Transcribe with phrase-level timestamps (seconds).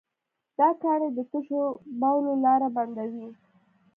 [0.59, 1.61] دا کاڼي د تشو
[1.99, 3.29] بولو لاره بندوي.